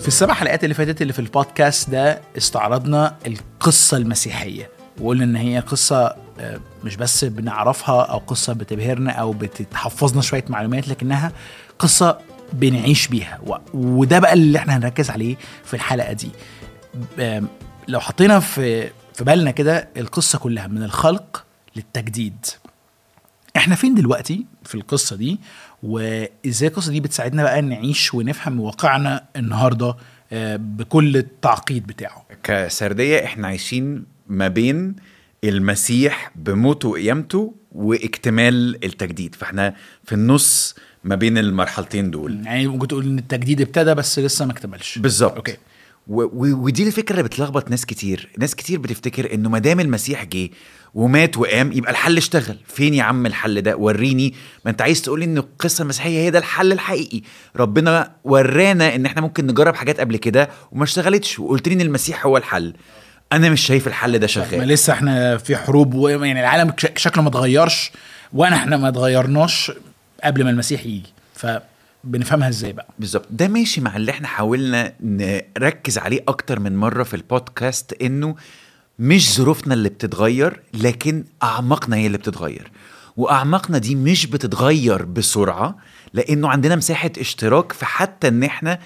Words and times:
في 0.00 0.08
السبع 0.08 0.34
حلقات 0.34 0.64
اللي 0.64 0.74
فاتت 0.74 1.02
اللي 1.02 1.12
في 1.12 1.18
البودكاست 1.18 1.90
ده 1.90 2.20
استعرضنا 2.36 3.16
القصة 3.26 3.96
المسيحية. 3.96 4.70
وقلنا 5.00 5.24
إن 5.24 5.36
هي 5.36 5.58
قصة 5.58 6.16
آه، 6.40 6.60
مش 6.84 6.96
بس 6.96 7.24
بنعرفها 7.24 8.02
أو 8.02 8.18
قصة 8.18 8.52
بتبهرنا 8.52 9.10
أو 9.12 9.32
بتحفظنا 9.32 10.22
شوية 10.22 10.44
معلومات 10.48 10.88
لكنها 10.88 11.32
قصة 11.78 12.18
بنعيش 12.52 13.08
بيها. 13.08 13.40
وده 13.74 14.18
بقى 14.18 14.32
اللي 14.32 14.58
إحنا 14.58 14.76
هنركز 14.76 15.10
عليه 15.10 15.36
في 15.64 15.74
الحلقة 15.74 16.12
دي. 16.12 16.30
لو 17.88 18.00
حطينا 18.00 18.40
في 18.40 18.90
في 19.14 19.24
بالنا 19.24 19.50
كده 19.50 19.88
القصة 19.96 20.38
كلها 20.38 20.66
من 20.66 20.82
الخلق 20.82 21.44
للتجديد. 21.76 22.46
إحنا 23.56 23.74
فين 23.74 23.94
دلوقتي 23.94 24.46
في 24.64 24.74
القصة 24.74 25.16
دي؟ 25.16 25.40
وإزاي 25.82 26.68
القصة 26.68 26.92
دي 26.92 27.00
بتساعدنا 27.00 27.42
بقى 27.42 27.62
نعيش 27.62 28.14
ونفهم 28.14 28.60
واقعنا 28.60 29.24
النهارده 29.36 29.94
آه، 30.32 30.56
بكل 30.56 31.16
التعقيد 31.16 31.86
بتاعه. 31.86 32.26
كسردية 32.42 33.24
إحنا 33.24 33.46
عايشين 33.46 34.04
ما 34.28 34.48
بين 34.48 34.96
المسيح 35.44 36.32
بموته 36.36 36.88
وقيامته 36.88 37.54
واكتمال 37.72 38.84
التجديد. 38.84 39.34
فإحنا 39.34 39.74
في 40.04 40.14
النص 40.14 40.74
ما 41.04 41.14
بين 41.14 41.38
المرحلتين 41.38 42.10
دول. 42.10 42.46
يعني 42.46 42.66
ممكن 42.66 42.88
تقول 42.88 43.04
إن 43.04 43.18
التجديد 43.18 43.60
ابتدى 43.60 43.94
بس 43.94 44.18
لسه 44.18 44.44
ما 44.44 44.52
اكتملش. 44.52 44.98
بالظبط. 44.98 45.36
أوكي. 45.36 45.56
ودي 46.08 46.86
الفكرة 46.86 47.12
اللي 47.12 47.22
بتلخبط 47.28 47.70
ناس 47.70 47.86
كتير. 47.86 48.28
ناس 48.38 48.54
كتير 48.54 48.78
بتفتكر 48.78 49.34
إنه 49.34 49.48
ما 49.48 49.58
دام 49.58 49.80
المسيح 49.80 50.24
جه 50.24 50.48
ومات 50.94 51.38
وقام 51.38 51.72
يبقى 51.72 51.90
الحل 51.90 52.16
اشتغل. 52.16 52.56
فين 52.66 52.94
يا 52.94 53.02
عم 53.02 53.26
الحل 53.26 53.60
ده؟ 53.62 53.76
وريني. 53.76 54.34
ما 54.64 54.70
انت 54.70 54.82
عايز 54.82 55.02
تقولي 55.02 55.24
إن 55.24 55.38
القصة 55.38 55.82
المسيحية 55.82 56.18
هي 56.18 56.30
ده 56.30 56.38
الحل 56.38 56.72
الحقيقي. 56.72 57.20
ربنا 57.56 58.12
ورانا 58.24 58.94
إن 58.94 59.06
إحنا 59.06 59.20
ممكن 59.20 59.46
نجرب 59.46 59.74
حاجات 59.74 60.00
قبل 60.00 60.16
كده 60.16 60.48
وما 60.72 60.84
اشتغلتش 60.84 61.38
وقلت 61.38 61.68
لي 61.68 61.74
إن 61.74 61.80
المسيح 61.80 62.26
هو 62.26 62.36
الحل. 62.36 62.74
أنا 63.32 63.50
مش 63.50 63.60
شايف 63.60 63.86
الحل 63.86 64.12
ده 64.12 64.18
ما 64.20 64.26
شغال 64.26 64.68
لسه 64.68 64.92
إحنا 64.92 65.36
في 65.36 65.56
حروب 65.56 65.94
و- 65.94 66.08
يعني 66.08 66.40
العالم 66.40 66.72
شكله 66.96 67.22
ما 67.22 67.28
اتغيرش 67.28 67.90
وأنا 68.32 68.56
إحنا 68.56 68.76
ما 68.76 68.88
اتغيرناش 68.88 69.72
قبل 70.24 70.44
ما 70.44 70.50
المسيح 70.50 70.86
يجي. 70.86 71.12
فبنفهمها 72.04 72.48
إزاي 72.48 72.72
بقى؟ 72.72 72.86
بالظبط. 72.98 73.26
ده 73.30 73.48
ماشي 73.48 73.80
مع 73.80 73.96
اللي 73.96 74.10
إحنا 74.10 74.28
حاولنا 74.28 74.92
نركز 75.00 75.98
عليه 75.98 76.20
أكتر 76.28 76.60
من 76.60 76.76
مرة 76.76 77.02
في 77.02 77.14
البودكاست 77.14 77.92
إنه 78.02 78.36
مش 79.00 79.34
ظروفنا 79.36 79.74
اللي 79.74 79.88
بتتغير 79.88 80.60
لكن 80.74 81.24
أعماقنا 81.42 81.96
هي 81.96 82.06
اللي 82.06 82.18
بتتغير. 82.18 82.70
وأعماقنا 83.16 83.78
دي 83.78 83.94
مش 83.94 84.26
بتتغير 84.26 85.04
بسرعة 85.04 85.76
لأنه 86.14 86.48
عندنا 86.48 86.76
مساحة 86.76 87.10
اشتراك 87.18 87.72
في 87.72 87.84
حتى 87.86 88.28
إن 88.28 88.42
إحنا 88.42 88.78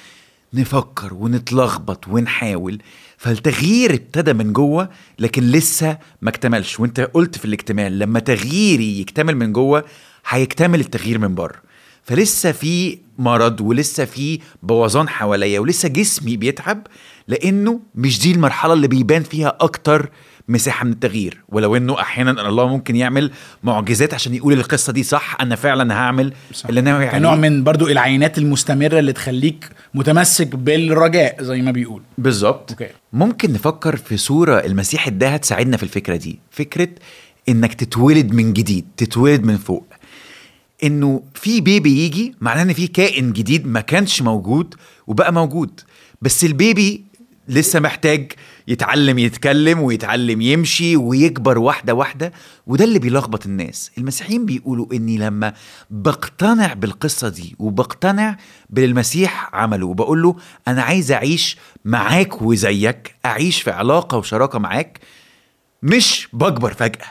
نفكر 0.55 1.15
ونتلخبط 1.15 2.09
ونحاول 2.09 2.79
فالتغيير 3.17 3.95
ابتدى 3.95 4.33
من 4.33 4.53
جوه 4.53 4.89
لكن 5.19 5.43
لسه 5.43 5.99
ما 6.23 6.31
اكتملش. 6.31 6.81
وأنت 6.81 7.01
قلت 7.01 7.39
في 7.39 7.45
الاكتمال 7.45 7.99
لما 7.99 8.21
تغييري 8.21 9.01
يكتمل 9.01 9.37
من 9.37 9.53
جوه 9.53 9.85
هيكتمل 10.29 10.81
التغيير 10.81 11.19
من 11.19 11.35
بره. 11.35 11.63
فلسه 12.03 12.53
في 12.53 12.99
مرض 13.19 13.61
ولسه 13.61 14.05
في 14.05 14.41
بوظان 14.63 15.09
حواليا 15.09 15.61
ولسه 15.61 15.89
جسمي 15.89 16.37
بيتعب 16.37 16.87
لأنه 17.29 17.81
مش 17.95 18.21
دي 18.21 18.33
المرحلة 18.33 18.73
اللي 18.73 18.89
بيبان 18.89 19.23
فيها 19.23 19.57
أكتر 19.61 20.11
مساحة 20.49 20.85
من 20.85 20.93
التغيير. 20.93 21.45
ولو 21.49 21.77
إنه 21.77 22.01
أحيانا 22.01 22.49
الله 22.49 22.69
ممكن 22.69 22.97
يعمل 22.97 23.31
معجزات 23.63 24.15
عشان 24.15 24.35
يقول 24.35 24.53
القصة 24.53 24.93
دي 24.93 25.03
صح 25.03 25.37
أنا 25.41 25.57
فعلا 25.57 25.95
هعمل 25.95 26.33
صح. 26.53 26.69
اللي 26.69 26.81
ناوي 26.81 27.07
كنوع 27.07 27.31
عليه 27.31 27.41
من 27.41 27.65
برضو 27.65 27.87
العينات 27.89 28.39
المستمرة 28.39 28.99
اللي 28.99 29.13
تخليك 29.13 29.69
متمسك 29.95 30.57
بالرجاء 30.57 31.43
زي 31.43 31.63
ما 31.63 31.71
بيقول. 31.71 32.03
بالظبط. 32.19 32.77
ممكن 33.13 33.53
نفكر 33.53 33.97
في 33.97 34.17
صورة 34.17 34.59
المسيح 34.59 35.07
إداها 35.07 35.37
تساعدنا 35.37 35.77
في 35.77 35.83
الفكرة 35.83 36.17
دي. 36.17 36.39
فكرة 36.51 36.89
إنك 37.49 37.75
تتولد 37.75 38.33
من 38.33 38.53
جديد 38.53 38.87
تتولد 38.97 39.45
من 39.45 39.57
فوق. 39.57 39.87
إنه 40.83 41.23
في 41.35 41.61
بيبي 41.61 42.05
يجي 42.05 42.35
معناه 42.41 42.63
إن 42.63 42.73
في 42.73 42.87
كائن 42.87 43.33
جديد 43.33 43.67
ما 43.67 43.81
كانش 43.81 44.23
موجود 44.23 44.75
وبقى 45.07 45.33
موجود. 45.33 45.81
بس 46.23 46.45
البيبي 46.45 47.05
لسه 47.49 47.81
محتاج 47.81 48.33
يتعلم 48.69 49.19
يتكلم 49.19 49.81
ويتعلم 49.81 50.41
يمشي 50.41 50.97
ويكبر 50.97 51.59
واحدة 51.59 51.95
واحدة 51.95 52.33
وده 52.67 52.85
اللي 52.85 52.99
بيلخبط 52.99 53.47
الناس. 53.47 53.91
المسيحيين 53.99 54.47
بيقولوا 54.47 54.87
إني 54.93 55.19
لما 55.19 55.53
بقتنع 55.91 56.73
بالقصة 56.73 57.29
دي 57.29 57.57
وبقتنع 57.59 58.37
باللي 58.71 58.91
المسيح 58.91 59.51
عمله 59.55 59.87
وبقول 59.87 60.23
له 60.23 60.37
أنا 60.69 60.83
عايز 60.83 61.13
أعيش 61.13 61.57
معاك 61.85 62.43
وزيك 62.43 63.15
أعيش 63.27 63.63
في 63.63 63.71
علاقة 63.71 64.19
وشراكة 64.19 64.59
معاك 64.59 64.99
مش 65.85 66.29
بكبر 66.33 66.75
فجأة 66.75 67.07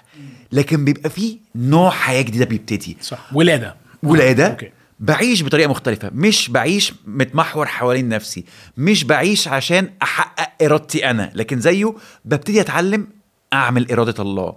لكن 0.52 0.86
بيبقى 0.86 1.10
فيه 1.10 1.38
نوع 1.56 1.90
حياة 1.90 2.22
جديدة 2.22 2.46
بيبتدي. 2.46 2.98
صح. 3.02 3.36
ولادة. 3.36 3.76
ولادة. 4.04 4.48
أوكي. 4.48 4.72
بعيش 5.00 5.44
بطريقة 5.44 5.70
مختلفة. 5.70 6.12
مش 6.14 6.50
بعيش 6.50 6.94
متمحور 7.08 7.66
حوالين 7.66 8.10
نفسي. 8.10 8.46
مش 8.78 9.04
بعيش 9.04 9.48
عشان 9.48 9.90
أحقق 10.04 10.64
إرادتي 10.66 11.10
أنا 11.10 11.32
لكن 11.36 11.60
زيه 11.60 11.96
ببتدي 12.26 12.62
أتعلم 12.62 13.08
أعمل 13.54 13.92
إرادة 13.92 14.24
الله. 14.24 14.56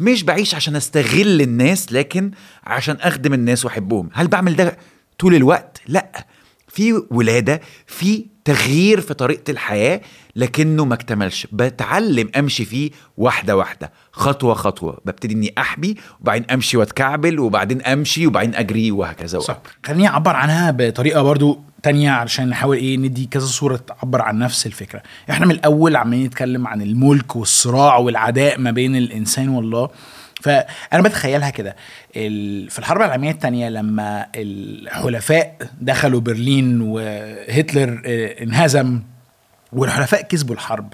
مش 0.00 0.22
بعيش 0.22 0.54
عشان 0.54 0.76
أستغل 0.76 1.40
الناس 1.40 1.92
لكن 1.92 2.30
عشان 2.64 2.96
أخدم 3.00 3.34
الناس 3.34 3.64
وأحبهم. 3.64 4.10
هل 4.12 4.28
بعمل 4.28 4.56
ده 4.56 4.78
طول 5.18 5.34
الوقت؟ 5.34 5.80
لأ. 5.86 6.26
في 6.68 7.02
ولادة 7.10 7.60
في 7.86 8.26
تغيير 8.48 9.00
في 9.00 9.14
طريقة 9.14 9.50
الحياة 9.50 10.00
لكنه 10.36 10.84
ما 10.84 10.94
اكتملش. 10.94 11.46
بتعلم 11.52 12.30
أمشي 12.36 12.64
فيه 12.64 12.90
واحدة 13.16 13.56
واحدة 13.56 13.92
خطوة 14.12 14.54
خطوة. 14.54 15.00
ببتدي 15.04 15.34
إني 15.34 15.54
أحبي 15.58 15.96
وبعدين 16.20 16.50
أمشي 16.50 16.76
وأتكعبل 16.76 17.38
وبعدين 17.40 17.82
أمشي 17.82 18.26
وبعدين 18.26 18.54
أجري 18.54 18.90
وهكذا 18.90 19.38
صح. 19.38 19.58
خليني 19.86 20.08
أعبر 20.08 20.36
عنها 20.36 20.70
بطريقة 20.70 21.22
برضو 21.22 21.60
تانية 21.82 22.10
علشان 22.10 22.48
نحاول 22.48 22.76
إيه 22.76 22.96
ندي 22.96 23.26
كذا 23.26 23.46
صورة 23.46 23.76
تعبر 23.76 24.22
عن 24.22 24.38
نفس 24.38 24.66
الفكرة. 24.66 25.02
إحنا 25.30 25.46
من 25.46 25.52
الأول 25.52 25.96
عمالين 25.96 26.26
نتكلم 26.26 26.66
عن 26.66 26.82
الملك 26.82 27.36
والصراع 27.36 27.96
والعداء 27.96 28.60
ما 28.60 28.70
بين 28.70 28.96
الإنسان 28.96 29.48
والله. 29.48 29.90
فأنا 30.40 31.02
بتخيلها 31.02 31.50
كده 31.50 31.76
في 32.68 32.78
الحرب 32.78 33.02
العالمية 33.02 33.30
الثانية 33.30 33.68
لما 33.68 34.26
الحلفاء 34.36 35.56
دخلوا 35.80 36.20
برلين 36.20 36.80
وهتلر 36.80 38.02
آه، 38.06 38.42
انهزم 38.42 39.00
والحلفاء 39.72 40.22
كسبوا 40.22 40.54
الحرب. 40.54 40.92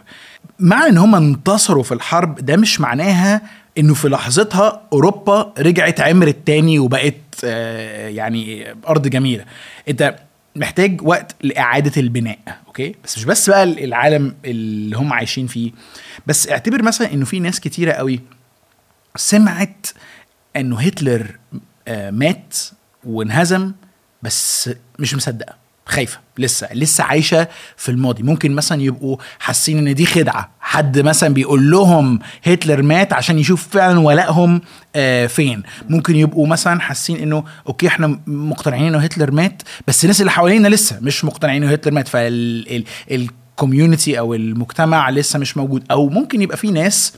مع 0.58 0.86
إن 0.86 0.98
هم 0.98 1.14
انتصروا 1.14 1.82
في 1.82 1.92
الحرب 1.92 2.34
ده 2.34 2.56
مش 2.56 2.80
معناها 2.80 3.40
إنه 3.78 3.94
في 3.94 4.08
لحظتها 4.08 4.82
أوروبا 4.92 5.52
رجعت 5.58 6.00
عمرت 6.00 6.36
تاني 6.46 6.78
وبقت 6.78 7.14
آه، 7.44 8.08
يعني 8.08 8.74
أرض 8.88 9.08
جميلة. 9.08 9.44
أنت 9.88 10.16
محتاج 10.56 11.02
وقت 11.02 11.34
لإعادة 11.42 12.00
البناء 12.00 12.38
أوكي؟ 12.66 12.94
بس 13.04 13.18
مش 13.18 13.24
بس 13.24 13.50
بقى 13.50 13.62
العالم 13.64 14.34
اللي 14.44 14.96
هم 14.96 15.12
عايشين 15.12 15.46
فيه. 15.46 15.70
بس 16.26 16.48
اعتبر 16.48 16.82
مثلا 16.82 17.12
إنه 17.12 17.24
في 17.24 17.40
ناس 17.40 17.60
كتيرة 17.60 17.92
قوي 17.92 18.20
سمعت 19.16 19.86
إنه 20.56 20.80
هتلر 20.80 21.38
آه، 21.88 22.10
مات 22.10 22.56
وانهزم 23.04 23.72
بس 24.22 24.70
مش 24.98 25.14
مصدقة 25.14 25.54
خايفة 25.86 26.18
لسه 26.38 26.68
لسه 26.74 27.04
عايشة 27.04 27.48
في 27.76 27.88
الماضي. 27.88 28.22
ممكن 28.22 28.52
مثلا 28.52 28.82
يبقوا 28.82 29.16
حاسين 29.38 29.78
إن 29.88 29.94
دي 29.94 30.06
خدعة. 30.06 30.50
حد 30.60 30.98
مثلا 30.98 31.34
بيقول 31.34 31.70
لهم 31.70 32.18
هتلر 32.46 32.82
مات 32.82 33.12
عشان 33.12 33.38
يشوف 33.38 33.68
فعلا 33.68 33.98
ولائهم 34.00 34.60
آه 34.96 35.26
فين. 35.26 35.62
ممكن 35.88 36.16
يبقوا 36.16 36.46
مثلا 36.46 36.80
حاسين 36.80 37.16
إنه 37.16 37.44
okay 37.66 37.86
إحنا 37.86 38.20
مقتنعين 38.26 38.86
إنه 38.86 38.98
هتلر 38.98 39.30
مات 39.30 39.62
بس 39.88 40.04
الناس 40.04 40.20
اللي 40.20 40.30
حوالينا 40.32 40.68
لسه 40.68 40.98
مش 41.00 41.24
مقتنعين 41.24 41.62
إنه 41.62 41.72
هتلر 41.72 41.92
مات. 41.94 42.08
فال 42.08 42.84
ال 43.10 43.21
community 43.21 44.18
أو 44.18 44.34
المجتمع 44.34 45.10
لسه 45.10 45.38
مش 45.38 45.56
موجود. 45.56 45.84
أو 45.90 46.08
ممكن 46.08 46.42
يبقى 46.42 46.56
في 46.56 46.70
ناس 46.70 47.12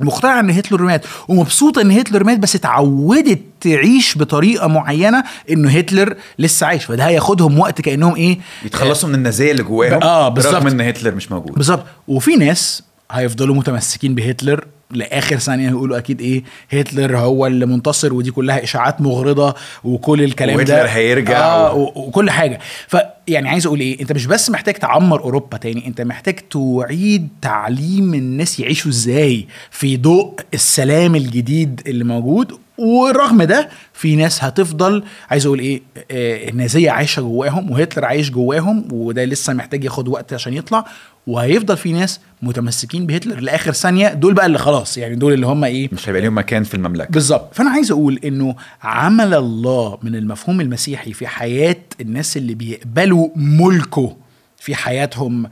مقتنعة 0.00 0.40
إن 0.40 0.50
هتلر 0.50 0.82
مات 0.82 1.06
ومبسوطة 1.28 1.82
إن 1.82 1.90
هتلر 1.90 2.24
مات 2.24 2.38
بس 2.38 2.54
اتعودت 2.54 3.40
تعيش 3.60 4.18
بطريقة 4.18 4.66
معينة 4.66 5.24
إنه 5.50 5.70
هتلر 5.70 6.16
لسه 6.38 6.66
عايش 6.66 6.84
فده 6.84 7.06
هياخدهم 7.06 7.58
وقت 7.58 7.80
كأنهم 7.80 8.16
إيه 8.16 8.38
يتخلصوا 8.64 9.08
من 9.08 9.14
النزايا 9.14 9.50
اللي 9.52 9.62
جواهم 9.62 10.02
آه، 10.02 10.28
بالظبط. 10.28 10.54
رغم 10.54 10.66
إن 10.66 10.80
هتلر 10.80 11.14
مش 11.14 11.32
موجود 11.32 11.52
بالظبط 11.52 11.84
وفي 12.08 12.36
ناس 12.36 12.82
هيفضلوا 13.12 13.54
متمسكين 13.54 14.14
بهتلر 14.14 14.64
لآخر 14.90 15.36
ثانية 15.38 15.68
يقولوا 15.68 15.98
أكيد 15.98 16.20
إيه 16.20 16.44
هتلر 16.72 17.16
هو 17.18 17.46
اللي 17.46 17.66
منتصر 17.66 18.14
ودي 18.14 18.30
كلها 18.30 18.62
إشاعات 18.64 19.00
مغرضة 19.00 19.54
وكل 19.84 20.22
الكلام 20.22 20.60
ده 20.60 20.74
وهتلر 20.74 20.88
هيرجع 20.88 21.38
آه 21.38 21.74
و-. 21.74 21.92
وكل 21.96 22.30
حاجة 22.30 22.58
فيعني 22.88 23.10
يعني 23.30 23.48
عايز 23.48 23.66
أقول 23.66 23.80
إيه 23.80 24.00
أنت 24.00 24.12
مش 24.12 24.26
بس 24.26 24.50
محتاج 24.50 24.74
تعمر 24.74 25.20
أوروبا 25.20 25.56
تاني 25.56 25.86
أنت 25.86 26.00
محتاج 26.00 26.34
تعيد 26.34 27.28
تعليم 27.42 28.14
الناس 28.14 28.60
يعيشوا 28.60 28.90
إزاي 28.90 29.46
في 29.70 29.96
ضوء 29.96 30.34
السلام 30.54 31.14
الجديد 31.16 31.80
اللي 31.86 32.04
موجود. 32.04 32.52
ورغم 32.78 33.42
ده 33.42 33.68
في 33.92 34.16
ناس 34.16 34.44
هتفضل 34.44 35.04
عايز 35.30 35.46
أقول 35.46 35.58
إيه 35.58 35.82
آه، 36.10 36.48
النازية 36.50 36.90
عايشة 36.90 37.20
جواهم 37.20 37.70
وهتلر 37.70 38.04
عايش 38.04 38.30
جواهم 38.30 38.84
وده 38.92 39.24
لسه 39.24 39.52
محتاج 39.52 39.84
ياخد 39.84 40.08
وقت 40.08 40.32
عشان 40.32 40.54
يطلع. 40.54 40.84
وهيفضل 41.26 41.76
في 41.76 41.92
ناس 41.92 42.20
متمسكين 42.42 43.06
بهتلر 43.06 43.40
لآخر 43.40 43.72
ثانية 43.72 44.08
دول 44.08 44.34
بقى 44.34 44.46
اللي 44.46 44.58
خلاص 44.58 44.98
يعني 44.98 45.14
دول 45.16 45.32
اللي 45.32 45.46
هم 45.46 45.64
إيه 45.64 45.88
مش 45.92 46.08
هيبقى 46.08 46.22
ليهم 46.22 46.38
مكان 46.38 46.64
في 46.64 46.74
المملكة. 46.74 47.10
بالظبط. 47.10 47.54
فأنا 47.54 47.70
عايز 47.70 47.90
أقول 47.90 48.20
إنه 48.24 48.54
عمل 48.82 49.34
الله 49.34 49.98
من 50.02 50.14
المفهوم 50.14 50.60
المسيحي 50.60 51.12
في 51.12 51.26
حياة 51.26 51.76
الناس 52.00 52.36
اللي 52.36 52.54
بيقبلوا 52.54 53.19
ملكه 53.36 54.16
في 54.58 54.74
حياتهم. 54.74 55.50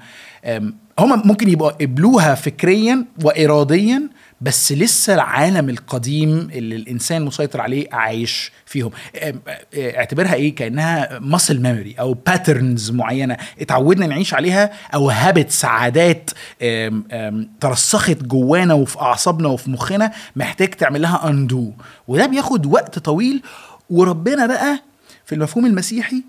هم 0.98 1.22
ممكن 1.28 1.48
يبقوا 1.48 1.70
قبلوها 1.70 2.34
فكريا 2.34 3.04
واراديا 3.24 4.02
بس 4.40 4.72
لسه 4.72 5.14
العالم 5.14 5.68
القديم 5.68 6.50
اللي 6.52 6.76
الإنسان 6.76 7.22
مسيطر 7.24 7.60
عليه 7.60 7.86
عايش 7.92 8.52
فيهم. 8.66 8.90
أه، 9.16 9.34
اعتبرها 9.76 10.34
إيه؟ 10.34 10.54
كأنها 10.54 11.18
muscle 11.18 11.62
memory 11.62 11.94
أو 12.00 12.14
patterns 12.14 12.90
معينة 12.90 13.36
اتعودنا 13.60 14.06
نعيش 14.06 14.34
عليها 14.34 14.70
أو 14.94 15.10
habits 15.10 15.64
عادات 15.64 16.30
أم، 16.62 17.04
أم، 17.12 17.50
ترسخت 17.60 18.22
جوانا 18.22 18.74
وفي 18.74 19.00
أعصابنا 19.00 19.48
وفي 19.48 19.70
مخنا 19.70 20.12
محتاج 20.36 20.68
تعمل 20.70 21.02
لها 21.02 21.28
undo 21.28 21.72
وده 22.08 22.26
بياخد 22.26 22.66
وقت 22.66 22.98
طويل 22.98 23.42
وربنا 23.90 24.46
بقى 24.46 24.82
في 25.24 25.34
المفهوم 25.34 25.66
المسيحي 25.66 26.22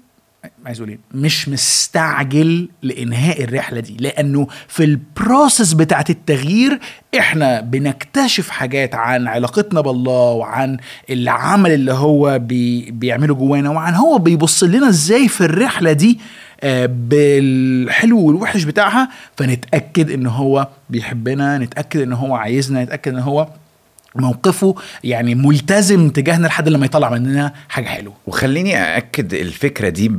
عايز 0.66 0.80
أقول 0.80 0.90
إيه؟ 0.90 1.00
مش 1.14 1.50
مستعجل 1.50 2.70
لإنهاء 2.82 3.44
الرحلة 3.44 3.80
دي 3.80 3.98
لأنه 4.00 4.48
في 4.68 4.84
ال 4.84 4.95
process 4.95 5.74
بتاعت 5.74 6.10
التغيير 6.10 6.80
إحنا 7.20 7.62
بنكتشف 7.62 8.50
حاجات 8.50 8.96
عن 8.96 9.28
علاقتنا 9.28 9.82
بالله 9.82 10.32
وعن 10.32 10.78
العمل 11.10 11.72
اللي 11.72 11.94
هو 11.94 12.40
بي 12.40 12.92
بيعمله 12.92 13.36
جوانا 13.36 13.70
وعن 13.70 13.94
هو 13.94 14.18
بيبص 14.18 14.64
لنا 14.64 14.90
إزاي 14.90 15.28
في 15.28 15.42
الرحلة 15.42 15.92
دي 15.92 16.20
آه، 16.62 16.86
بالحلو 16.86 18.20
والوحش 18.20 18.64
بتاعها 18.64 19.10
فنتأكد 19.38 20.12
إن 20.12 20.28
هو 20.28 20.68
بيحبنا 20.90 21.58
نتأكد 21.58 22.02
إن 22.02 22.14
هو 22.14 22.36
عايزنا 22.36 22.84
نتأكد 22.84 23.14
إن 23.14 23.20
هو 23.20 23.48
موقفه 24.16 24.76
يعني 25.04 25.36
ملتزم 25.36 26.10
تجاهنا 26.10 26.48
لحد 26.48 26.70
لما 26.70 26.86
يطلع 26.86 27.10
مننا 27.10 27.54
حاجة 27.70 27.86
حلوة. 27.86 28.14
وخليني 28.28 28.78
أأكد 28.78 29.34
الفكرة 29.34 29.90
دي 29.90 30.10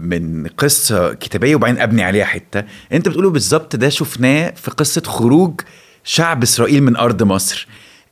من 0.00 0.46
قصة 0.46 1.14
كتابية 1.14 1.54
وبعدين 1.54 1.80
أبني 1.82 2.02
عليها 2.04 2.24
حتة. 2.24 2.64
أنت 2.92 3.08
بتقوله 3.08 3.30
بالظبط 3.30 3.76
ده 3.76 3.88
شفناه 3.88 4.52
في 4.56 4.70
قصة 4.70 5.02
خروج 5.06 5.60
شعب 6.04 6.42
إسرائيل 6.42 6.82
من 6.82 6.96
أرض 6.96 7.22
مصر 7.22 7.68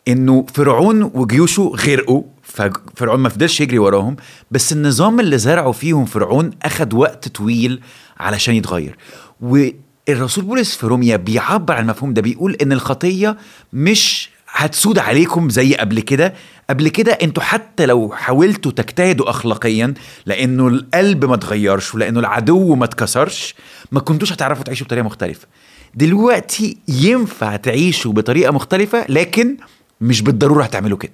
إنه 0.08 0.46
فرعون 0.54 1.02
وجيوشه 1.14 1.62
غرقوا 1.86 2.22
ففرعون 2.42 3.20
ما 3.20 3.28
فضلش 3.28 3.60
يجري 3.60 3.78
وراهم 3.78 4.16
بس 4.50 4.72
النظام 4.72 5.20
اللي 5.20 5.38
زرعوا 5.38 5.72
فيهم 5.72 6.04
فرعون 6.04 6.50
أخد 6.62 6.94
وقت 6.94 7.28
طويل 7.28 7.80
علشان 8.20 8.54
يتغير. 8.54 8.96
والرسول 9.40 10.44
بولس 10.44 10.76
في 10.76 10.86
روميا 10.86 11.16
بيعبر 11.16 11.74
عن 11.74 11.82
المفهوم 11.82 12.14
ده 12.14 12.22
بيقول 12.22 12.54
إن 12.62 12.72
الخطية 12.72 13.36
مش 13.72 14.21
هتسود 14.52 14.98
عليكم 14.98 15.50
زي 15.50 15.74
قبل 15.74 16.00
كده. 16.00 16.34
قبل 16.70 16.88
كده 16.88 17.12
أنتوا 17.12 17.42
حتى 17.42 17.86
لو 17.86 18.12
حاولتوا 18.14 18.72
تجتهدوا 18.72 19.30
اخلاقيا 19.30 19.94
لأنه 20.26 20.68
القلب 20.68 21.24
ما 21.24 21.34
اتغيرش 21.34 21.94
ولأنه 21.94 22.20
العدو 22.20 22.74
ما 22.74 22.84
اتكسرش 22.84 23.54
ما 23.92 24.00
كنتوش 24.00 24.32
هتعرفوا 24.32 24.64
تعيشوا 24.64 24.86
بطريقة 24.86 25.04
مختلفة. 25.04 25.46
دلوقتي 25.94 26.76
ينفع 26.88 27.56
تعيشوا 27.56 28.12
بطريقة 28.12 28.52
مختلفة 28.52 29.06
لكن 29.08 29.56
مش 30.00 30.22
بالضرورة 30.22 30.62
هتعملوا 30.64 30.98
كده. 30.98 31.12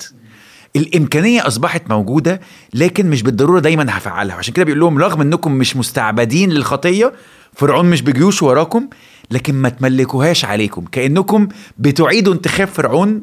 الإمكانية 0.77 1.47
أصبحت 1.47 1.83
موجودة 1.91 2.41
لكن 2.75 3.11
مش 3.11 3.23
بالضرورة 3.23 3.61
دايما 3.61 3.87
هفعلها. 3.99 4.37
عشان 4.37 4.55
كده 4.55 4.65
بيقول 4.65 4.81
لهم 4.81 4.99
رغم 4.99 5.21
إنكم 5.21 5.53
مش 5.53 5.77
مستعبدين 5.77 6.51
للخطية 6.51 7.13
فرعون 7.55 7.91
مش 7.91 8.03
بجيوش 8.03 8.43
وراكم 8.43 8.89
لكن 9.31 9.55
ما 9.55 9.69
تملكوهاش 9.69 10.45
عليكم. 10.45 10.85
كأنكم 10.85 11.49
بتعيدوا 11.79 12.35
انتخاب 12.35 12.69
فرعون 12.69 13.23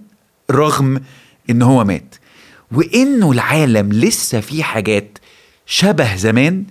رغم 0.52 1.02
إن 1.50 1.62
هو 1.62 1.84
مات. 1.84 2.16
وإنه 2.72 3.31
العالم 3.31 3.94
لسه 3.94 4.40
فيه 4.40 4.63
حاجات 4.63 5.18
شبه 5.66 6.16
زمان. 6.16 6.63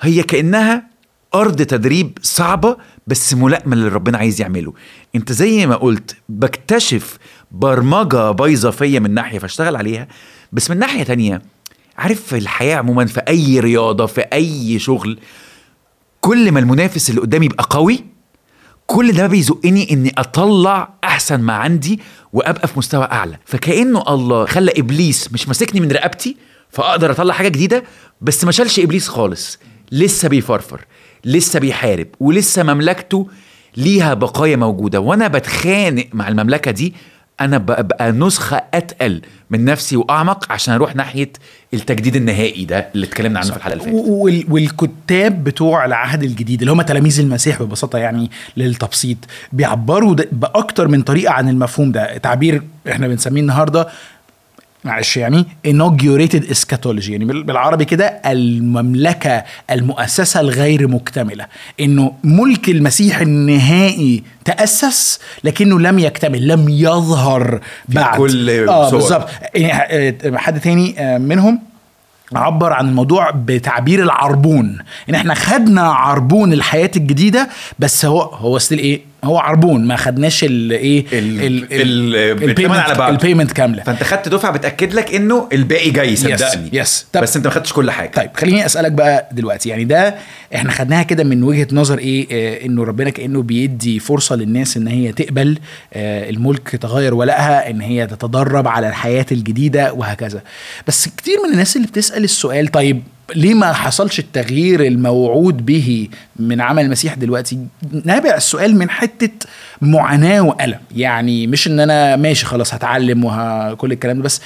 هي 0.00 0.22
كأنها 0.22 0.86
أرض 1.34 1.62
تدريب 1.62 2.18
صعبة 2.22 2.76
بس 3.06 3.34
ملائمة 3.34 3.76
للي 3.76 3.88
ربنا 3.88 4.18
عايز 4.18 4.40
يعمله. 4.40 4.72
أنت 5.14 5.32
زي 5.32 5.66
ما 5.66 5.76
قلت 5.76 6.16
بكتشف 6.28 7.18
برمجة 7.52 8.30
بايظه 8.30 8.70
فيا 8.70 8.98
من 9.00 9.14
ناحية 9.14 9.38
فاشتغل 9.38 9.76
عليها. 9.76 10.08
بس 10.52 10.70
من 10.70 10.78
ناحية 10.78 11.02
تانية 11.02 11.42
عارف 11.98 12.20
في 12.22 12.38
الحياة 12.38 12.76
عموما 12.76 13.06
في 13.06 13.20
أي 13.20 13.60
رياضة 13.60 14.06
في 14.06 14.20
أي 14.20 14.78
شغل 14.78 15.18
كل 16.20 16.52
ما 16.52 16.60
المنافس 16.60 17.10
اللي 17.10 17.20
قدامي 17.20 17.46
يبقى 17.46 17.66
قوي 17.70 18.04
كل 18.86 19.12
ده 19.12 19.26
بيزقني 19.26 19.92
إني 19.92 20.12
أطلع 20.18 20.94
أحسن 21.04 21.40
ما 21.40 21.52
عندي 21.52 22.00
وأبقى 22.32 22.68
في 22.68 22.78
مستوى 22.78 23.04
أعلى. 23.04 23.38
فكأنه 23.44 24.04
الله 24.08 24.44
خلى 24.46 24.72
إبليس 24.76 25.32
مش 25.32 25.48
ماسكني 25.48 25.80
من 25.80 25.92
رقبتي 25.92 26.36
فأقدر 26.70 27.10
أطلع 27.10 27.34
حاجة 27.34 27.48
جديدة 27.48 27.84
بس 28.20 28.44
ما 28.44 28.52
شالش 28.52 28.78
إبليس 28.80 29.08
خالص. 29.08 29.58
لسه 29.92 30.28
بيفرفر 30.28 30.80
لسه 31.24 31.60
بيحارب 31.60 32.06
ولسه 32.20 32.62
مملكته 32.62 33.28
ليها 33.76 34.14
بقايا 34.14 34.56
موجودة. 34.56 35.00
وأنا 35.00 35.28
بتخانق 35.28 36.06
مع 36.12 36.28
المملكة 36.28 36.70
دي 36.70 36.94
أنا 37.40 37.58
ببقى 37.58 38.12
نسخة 38.12 38.62
أتقل 38.74 39.22
من 39.50 39.64
نفسي 39.64 39.96
وأعمق 39.96 40.52
عشان 40.52 40.74
أروح 40.74 40.96
ناحية 40.96 41.32
التجديد 41.74 42.16
النهائي 42.16 42.64
ده 42.64 42.88
اللي 42.94 43.06
اتكلمنا 43.06 43.38
عنه 43.40 43.50
في 43.50 43.56
الحلقة 43.56 43.72
اللي 43.72 43.84
فاتت. 43.84 43.96
وال- 44.08 44.44
والكتاب 44.50 45.44
بتوع 45.44 45.84
العهد 45.84 46.22
الجديد 46.22 46.60
اللي 46.60 46.72
هم 46.72 46.82
تلاميذ 46.82 47.20
المسيح 47.20 47.62
ببساطة 47.62 47.98
يعني 47.98 48.30
للتبسيط 48.56 49.16
بيعبروا 49.52 50.14
بأكتر 50.32 50.88
من 50.88 51.02
طريقة 51.02 51.32
عن 51.32 51.48
المفهوم 51.48 51.92
ده. 51.92 52.16
تعبير 52.18 52.62
إحنا 52.90 53.08
بنسميه 53.08 53.40
النهارده 53.40 53.88
معلش 54.84 55.16
يعني 55.16 55.46
inaugurated 55.68 56.42
eschatology 56.54 57.08
يعني 57.08 57.24
بال- 57.24 57.42
بالعربي 57.42 57.84
كده 57.84 58.06
المملكة 58.26 59.44
المؤسسة 59.70 60.40
الغير 60.40 60.88
مكتملة. 60.88 61.46
إنه 61.80 62.12
ملك 62.24 62.68
المسيح 62.68 63.20
النهائي 63.20 64.22
تأسس 64.44 65.20
لكنه 65.44 65.80
لم 65.80 65.98
يكتمل 65.98 66.48
لم 66.48 66.68
يظهر 66.68 67.60
بعد. 67.88 68.18
كل 68.18 68.50
آه. 68.68 68.90
بالظبط. 68.90 69.28
يعني 69.54 70.38
حد 70.38 70.60
تاني 70.60 70.94
آه، 71.00 71.18
منهم 71.18 71.60
عبر 72.32 72.72
عن 72.72 72.88
الموضوع 72.88 73.30
بتعبير 73.30 74.02
العربون. 74.02 74.78
ان 75.10 75.14
إحنا 75.14 75.34
خدنا 75.34 75.82
عربون 75.82 76.52
الحياة 76.52 76.90
الجديدة 76.96 77.48
بس 77.78 78.04
هو 78.04 78.20
هو 78.20 78.58
still 78.58 78.78
إيه 78.78 79.00
هو 79.24 79.38
عربون 79.38 79.86
ما 79.86 79.96
خدناش 79.96 80.44
الايه 80.44 81.04
ال- 81.12 81.40
ال- 81.72 82.50
الثمن 82.50 82.70
على 82.70 82.94
بعضه. 82.94 83.12
ال 83.16 83.20
payment 83.20 83.52
كاملة 83.52 83.82
فأنت 83.82 84.02
خدت 84.02 84.28
دفعة 84.28 84.52
بتأكد 84.52 84.94
لك 84.94 85.14
إنه 85.14 85.48
الباقي 85.52 85.90
جاي 85.90 86.16
صدقني 86.16 86.70
يس. 86.72 87.06
طب- 87.12 87.22
بس 87.22 87.36
أنت 87.36 87.46
ما 87.46 87.52
خدتش 87.52 87.72
كل 87.72 87.90
حاجة 87.90 88.10
طيب 88.10 88.30
خليني 88.34 88.66
أسألك 88.66 88.92
بقى 88.92 89.28
دلوقتي 89.32 89.68
يعني 89.68 89.84
ده 89.84 90.14
إحنا 90.54 90.70
خدناها 90.72 91.02
كده 91.02 91.24
من 91.24 91.42
وجهة 91.42 91.68
نظر 91.72 91.98
إيه 91.98 92.26
آه 92.32 92.66
إنه 92.66 92.84
ربنا 92.84 93.10
كأنه 93.10 93.42
بيدي 93.42 93.98
فرصة 93.98 94.36
للناس 94.36 94.76
إن 94.76 94.86
هي 94.88 95.12
تقبل 95.12 95.58
آه 95.94 96.30
الملك 96.30 96.68
تغير 96.68 97.14
ولائها 97.14 97.70
إن 97.70 97.80
هي 97.80 98.06
تتدرب 98.06 98.68
على 98.68 98.88
الحياة 98.88 99.26
الجديدة 99.32 99.92
وهكذا 99.92 100.40
بس 100.86 101.08
كتير 101.16 101.36
من 101.46 101.52
الناس 101.52 101.76
اللي 101.76 101.86
بتسأل 101.86 102.24
السؤال 102.24 102.68
طيب 102.68 103.02
ليه 103.34 103.54
ما 103.54 103.72
حصلش 103.72 104.18
التغيير 104.18 104.86
الموعود 104.86 105.66
به 105.66 106.08
من 106.36 106.60
عمل 106.60 106.84
المسيح 106.84 107.14
دلوقتي؟ 107.14 107.58
نابع 108.04 108.34
السؤال 108.36 108.78
من 108.78 108.90
حتة 108.90 109.48
معاناة 109.80 110.40
وألم. 110.40 110.78
يعني 110.96 111.46
مش 111.46 111.66
إن 111.66 111.80
أنا 111.80 112.16
ماشي 112.16 112.46
خلاص 112.46 112.74
هتعلم 112.74 113.24
وكل 113.24 113.92
الكلام 113.92 114.16
ده 114.16 114.22
بس 114.22 114.40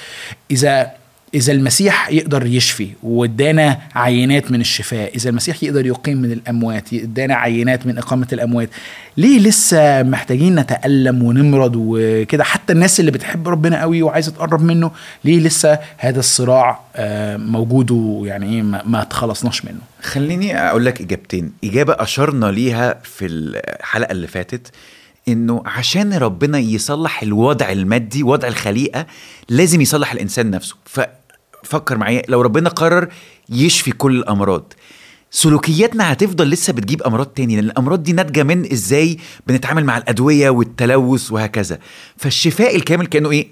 إذا 0.50 0.90
إذا 1.35 1.52
المسيح 1.52 2.11
يقدر 2.11 2.47
يشفي 2.47 2.88
وإدانا 3.02 3.78
عينات 3.94 4.50
من 4.50 4.61
الشفاء 4.61 5.16
إذا 5.16 5.30
المسيح 5.30 5.62
يقدر 5.62 5.87
يقيم 5.87 6.16
من 6.16 6.32
الأموات 6.32 6.92
إدانا 6.92 7.35
عينات 7.35 7.87
من 7.87 7.99
إقامة 7.99 8.26
الأموات 8.32 8.70
ليه 9.16 9.38
لسه 9.38 10.02
محتاجين 10.02 10.54
نتألم 10.54 11.23
ونمرض 11.23 11.73
وكده؟ 11.76 12.44
حتى 12.44 12.73
الناس 12.73 13.00
اللي 13.00 13.11
بتحب 13.11 13.49
ربنا 13.49 13.80
قوي 13.80 14.02
وعايزة 14.02 14.32
تقرب 14.32 14.62
منه 14.62 14.90
ليه 15.25 15.40
لسه 15.40 15.78
هذا 15.97 16.18
الصراع 16.18 16.80
آه، 16.97 17.37
موجود 17.37 17.90
ويعني 17.90 18.54
إيه 18.54 18.62
ما 18.62 19.04
تخلصناش 19.11 19.64
منه؟ 19.64 19.80
خليني 20.02 20.58
أقول 20.58 20.85
لك 20.85 21.00
إجابتين. 21.00 21.52
إجابة 21.64 21.97
أشرنا 21.99 22.47
ليها 22.47 23.00
في 23.04 23.26
الحلقة 23.26 24.12
اللي 24.12 24.26
فاتت 24.26 24.70
إنه 25.28 25.62
عشان 25.66 26.12
ربنا 26.14 26.58
يصلح 26.58 27.23
الوضع 27.23 27.73
المادي 27.73 28.23
وضع 28.23 28.49
الخليقة 28.49 29.06
لازم 29.49 29.80
يصلح 29.80 30.12
الإنسان 30.12 30.50
نفسه. 30.50 30.76
ففكر 31.68 31.98
معايا 31.98 32.22
لو 32.28 32.40
ربنا 32.40 32.68
قرر 32.68 33.08
يشفي 33.48 33.92
كل 33.92 34.16
الأمراض. 34.16 34.72
سلوكياتنا 35.30 36.12
هتفضل 36.12 36.50
لسه 36.50 36.72
بتجيب 36.72 37.02
أمراض 37.02 37.26
تاني 37.26 37.56
لأن 37.56 37.64
الأمراض 37.64 38.02
دي 38.02 38.12
ناتجة 38.12 38.42
من 38.42 38.72
إزاي 38.72 39.18
بنتعامل 39.46 39.84
مع 39.84 39.98
الأدوية 39.98 40.50
والتلوث 40.50 41.32
وهكذا. 41.32 41.78
فالشفاء 42.16 42.76
الكامل 42.76 43.06
كأنه 43.06 43.30
إيه؟ 43.30 43.48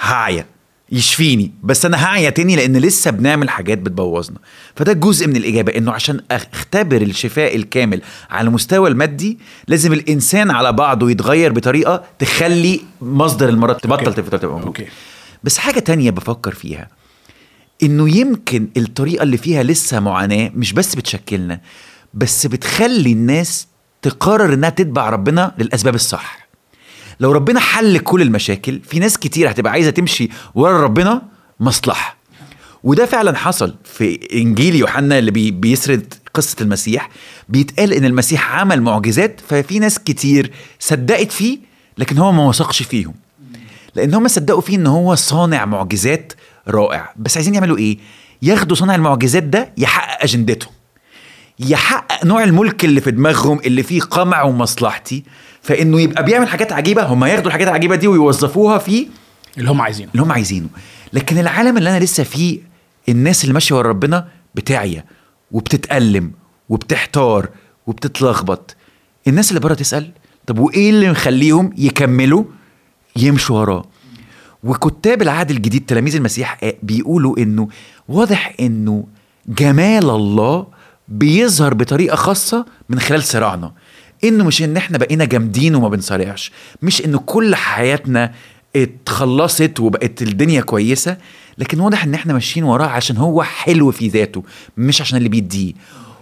هعيا 0.00 0.46
يشفيني. 0.92 1.52
بس 1.62 1.86
أنا 1.86 2.04
هعيا 2.04 2.30
تاني 2.30 2.56
لأن 2.56 2.76
لسه 2.76 3.10
بنعمل 3.10 3.50
حاجات 3.50 3.78
بتبوظنا. 3.78 4.38
فده 4.76 4.92
جزء 4.92 5.26
من 5.28 5.36
الإجابة 5.36 5.76
إنه 5.76 5.92
عشان 5.92 6.20
أختبر 6.30 7.02
الشفاء 7.02 7.56
الكامل 7.56 8.02
على 8.30 8.46
المستوى 8.48 8.90
المادي 8.90 9.38
لازم 9.68 9.92
الإنسان 9.92 10.50
على 10.50 10.72
بعضه 10.72 11.10
يتغير 11.10 11.52
بطريقة 11.52 12.04
تخلي 12.18 12.80
مصدر 13.02 13.48
المرض 13.48 13.76
تبطل 13.76 14.14
تبقى 14.14 14.48
موجود. 14.48 14.86
بس 15.44 15.58
حاجة 15.58 15.78
تانية 15.78 16.10
بفكر 16.10 16.54
فيها. 16.54 17.01
إنه 17.82 18.16
يمكن 18.16 18.68
الطريقة 18.76 19.22
اللي 19.22 19.36
فيها 19.36 19.62
لسه 19.62 20.00
معاناة 20.00 20.50
مش 20.54 20.72
بس 20.72 20.94
بتشكلنا 20.94 21.60
بس 22.14 22.46
بتخلي 22.46 23.12
الناس 23.12 23.66
تقرر 24.02 24.54
إنها 24.54 24.70
تتبع 24.70 25.10
ربنا 25.10 25.54
للأسباب 25.58 25.94
الصح. 25.94 26.48
لو 27.20 27.32
ربنا 27.32 27.60
حل 27.60 27.98
كل 27.98 28.22
المشاكل 28.22 28.80
في 28.88 28.98
ناس 28.98 29.18
كتير 29.18 29.50
هتبقى 29.50 29.72
عايزة 29.72 29.90
تمشي 29.90 30.28
ورا 30.54 30.82
ربنا 30.82 31.22
مصلحة. 31.60 32.16
وده 32.84 33.06
فعلا 33.06 33.36
حصل 33.36 33.74
في 33.84 34.28
إنجيل 34.32 34.74
يوحنا 34.74 35.18
اللي 35.18 35.30
بي 35.30 35.50
بيسرد 35.50 36.14
قصة 36.34 36.56
المسيح 36.60 37.08
بيتقال 37.48 37.92
إن 37.92 38.04
المسيح 38.04 38.56
عمل 38.56 38.82
معجزات 38.82 39.40
ففي 39.48 39.78
ناس 39.78 39.98
كتير 39.98 40.50
صدقت 40.78 41.32
فيه 41.32 41.58
لكن 41.98 42.18
هو 42.18 42.32
ما 42.32 42.46
وثقش 42.48 42.82
فيهم. 42.82 43.14
لأن 43.94 44.14
هم 44.14 44.28
صدقوا 44.28 44.60
فيه 44.60 44.76
إن 44.76 44.86
هو 44.86 45.14
صانع 45.14 45.64
معجزات 45.64 46.32
رائع. 46.68 47.12
بس 47.16 47.36
عايزين 47.36 47.54
يعملوا 47.54 47.78
إيه؟ 47.78 47.98
ياخدوا 48.42 48.76
صانع 48.76 48.94
المعجزات 48.94 49.42
ده 49.42 49.72
يحقق 49.78 50.22
اجندتهم 50.22 50.72
يحقق 51.60 52.24
نوع 52.24 52.42
الملك 52.44 52.84
اللي 52.84 53.00
في 53.00 53.10
دماغهم 53.10 53.60
اللي 53.60 53.82
فيه 53.82 54.00
قمع 54.00 54.42
ومصلحتي. 54.42 55.24
فإنه 55.62 56.00
يبقى 56.00 56.24
بيعمل 56.24 56.48
حاجات 56.48 56.72
عجيبة 56.72 57.02
هم 57.02 57.24
ياخدوا 57.24 57.46
الحاجات 57.46 57.68
العجيبة 57.68 57.96
دي 57.96 58.06
ويوظفوها 58.08 58.78
في 58.78 59.08
اللي 59.58 59.70
هم 59.70 59.80
عايزينه. 59.80 60.10
اللي 60.12 60.22
هم 60.22 60.32
عايزينه. 60.32 60.68
لكن 61.12 61.38
العالم 61.38 61.76
اللي 61.78 61.90
أنا 61.96 62.04
لسه 62.04 62.24
فيه 62.24 62.58
الناس 63.08 63.42
اللي 63.44 63.54
ماشية 63.54 63.74
ورا 63.74 63.88
ربنا 63.88 64.28
بتعيا 64.54 65.04
وبتتألم 65.52 66.32
وبتحتار 66.68 67.48
وبتتلخبط. 67.86 68.76
الناس 69.28 69.48
اللي 69.50 69.60
بره 69.60 69.74
تسأل 69.74 70.10
طب 70.46 70.58
وإيه 70.58 70.90
اللي 70.90 71.10
مخليهم 71.10 71.70
يكملوا 71.78 72.44
يمشوا 73.16 73.60
وراه؟ 73.60 73.84
وكتاب 74.62 75.22
العهد 75.22 75.50
الجديد 75.50 75.86
تلاميذ 75.86 76.16
المسيح 76.16 76.58
بيقولوا 76.82 77.38
إنه 77.38 77.68
واضح 78.08 78.54
إنه 78.60 79.04
جمال 79.48 80.10
الله 80.10 80.66
بيظهر 81.08 81.74
بطريقة 81.74 82.16
خاصة 82.16 82.66
من 82.88 83.00
خلال 83.00 83.22
صراعنا. 83.22 83.72
إنه 84.24 84.44
مش 84.44 84.62
إن 84.62 84.76
إحنا 84.76 84.98
بقينا 84.98 85.24
جامدين 85.24 85.74
وما 85.74 85.88
بنصارعش 85.88 86.52
مش 86.82 87.04
انه 87.04 87.18
كل 87.18 87.54
حياتنا 87.54 88.32
اتخلصت 88.76 89.80
وبقت 89.80 90.22
الدنيا 90.22 90.60
كويسة 90.60 91.16
لكن 91.58 91.80
واضح 91.80 92.04
إن 92.04 92.14
إحنا 92.14 92.32
ماشيين 92.32 92.64
وراه 92.64 92.86
عشان 92.86 93.16
هو 93.16 93.42
حلو 93.42 93.90
في 93.90 94.08
ذاته 94.08 94.42
مش 94.76 95.00
عشان 95.00 95.18
اللي 95.18 95.28
بيديه. 95.28 95.72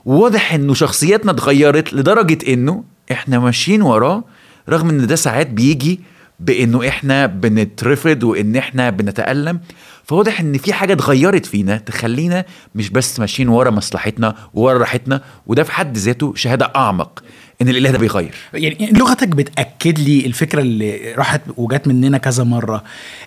واضح 0.04 0.52
إنه 0.54 0.74
شخصياتنا 0.74 1.30
اتغيرت 1.30 1.92
لدرجة 1.94 2.52
إنه 2.52 2.84
إحنا 3.12 3.38
ماشيين 3.38 3.82
وراه 3.82 4.24
رغم 4.68 4.88
إن 4.88 5.06
ده 5.06 5.16
ساعات 5.16 5.46
بيجي 5.46 6.00
بانه 6.40 6.88
إحنا 6.88 7.26
بنترفض 7.26 8.22
وان 8.22 8.56
إحنا 8.56 8.90
بنتألم. 8.90 9.60
فواضح 10.04 10.40
إن 10.40 10.58
في 10.58 10.72
حاجة 10.72 10.92
اتغيرت 10.92 11.46
فينا 11.46 11.76
تخلينا 11.76 12.44
مش 12.74 12.90
بس 12.90 13.20
ماشيين 13.20 13.48
ورا 13.48 13.70
مصلحتنا 13.70 14.34
ورا 14.54 14.78
راحتنا 14.78 15.20
وده 15.46 15.62
في 15.62 15.72
حد 15.72 15.96
ذاته 15.96 16.32
شهادة 16.36 16.72
أعمق 16.76 17.22
إن 17.62 17.68
الإله 17.68 17.90
ده 17.90 17.98
بيغير. 17.98 18.34
يعني 18.54 18.90
لغتك 18.92 19.28
بتأكد 19.28 19.98
لي 19.98 20.26
الفكرة 20.26 20.60
اللي 20.60 21.14
راحت 21.18 21.40
وجات 21.56 21.88
مننا 21.88 22.18
كذا 22.18 22.44
مرة 22.44 22.84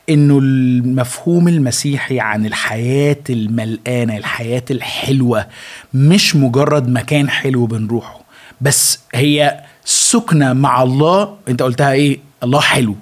إنه 0.10 0.40
المفهوم 0.40 1.48
المسيحي 1.48 2.20
عن 2.20 2.46
الحياة 2.46 3.18
الملقانه 3.30 4.18
الحياة 4.18 4.64
الحلوة 4.72 5.48
مش 5.94 6.36
مجرد 6.36 6.90
مكان 6.90 7.30
حلو 7.30 7.66
بنروحه 7.66 8.22
بس 8.62 9.00
هي 9.14 9.60
سكنة 9.86 10.54
مع 10.54 10.84
الله. 10.84 11.38
أنت 11.48 11.62
قلتها 11.62 11.92
إيه؟ 11.92 12.20
الله 12.44 12.62
حلو. 12.62 12.96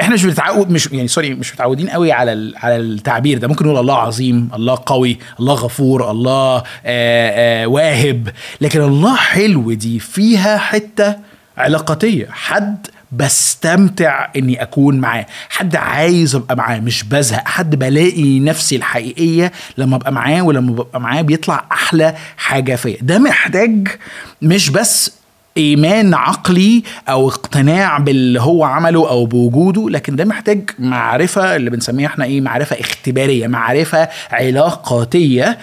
إحنا 0.00 0.14
مش 0.14 0.24
بنتعود 0.24 0.70
مش 0.70 0.88
يعني 0.92 1.08
سوري 1.08 1.34
مش 1.34 1.54
متعودين 1.54 1.88
قوي 1.90 2.12
على 2.12 2.52
على 2.56 2.76
التعبير 2.76 3.38
ده. 3.38 3.48
ممكن 3.48 3.64
نقول 3.64 3.78
الله 3.78 3.98
عظيم 3.98 4.50
الله 4.54 4.78
قوي 4.86 5.18
الله 5.40 5.54
غفور 5.54 6.10
الله 6.10 6.56
آآ 6.56 6.62
آآ 6.86 7.66
واهب. 7.66 8.28
لكن 8.60 8.80
الله 8.80 9.16
حلو 9.16 9.72
دي 9.72 9.98
فيها 9.98 10.58
حتة 10.58 11.16
علاقاتية. 11.58 12.28
حد 12.30 12.86
بستمتع 13.12 14.28
إني 14.36 14.62
أكون 14.62 14.98
معاه. 14.98 15.26
حد 15.48 15.76
عايز 15.76 16.34
أبقى 16.34 16.56
معاه 16.56 16.80
مش 16.80 17.04
بزهق. 17.04 17.48
حد 17.48 17.76
بلاقي 17.76 18.40
نفسي 18.40 18.76
الحقيقية 18.76 19.52
لما 19.78 19.96
أبقى 19.96 20.12
معاه 20.12 20.42
ولما 20.42 20.72
ببقى 20.72 21.00
معاه 21.00 21.22
بيطلع 21.22 21.64
أحلى 21.72 22.14
حاجة 22.36 22.74
فيا. 22.74 22.96
ده 23.00 23.18
محتاج 23.18 23.88
مش 24.42 24.70
بس 24.70 25.21
إيمان 25.56 26.14
عقلي 26.14 26.82
أو 27.08 27.28
اقتناع 27.28 27.98
باللي 27.98 28.40
هو 28.40 28.64
عمله 28.64 29.08
أو 29.08 29.26
بوجوده 29.26 29.90
لكن 29.90 30.16
ده 30.16 30.24
محتاج 30.24 30.70
معرفة 30.78 31.56
اللي 31.56 31.70
بنسميها 31.70 32.06
إحنا 32.06 32.24
إيه 32.24 32.40
معرفة 32.40 32.80
اختبارية 32.80 33.46
معرفة 33.46 34.08
علاقاتية 34.30 35.58